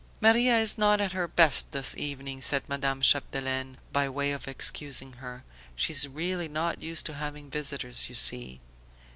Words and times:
"Maria 0.19 0.57
is 0.57 0.79
not 0.79 0.99
at 0.99 1.11
her 1.11 1.27
best 1.27 1.73
this 1.73 1.95
evening," 1.95 2.41
said 2.41 2.67
Madame 2.67 3.03
Chapdelaine 3.03 3.77
by 3.93 4.09
way 4.09 4.31
of 4.31 4.47
excusing 4.47 5.13
her, 5.13 5.43
"she 5.75 5.93
is 5.93 6.07
really 6.07 6.47
not 6.47 6.81
used 6.81 7.05
to 7.05 7.13
having 7.13 7.51
visitors 7.51 8.09
you 8.09 8.15
see..." 8.15 8.59